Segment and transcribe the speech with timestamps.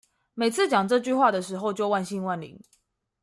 [0.33, 2.59] 每次講這句話的時候就萬試萬靈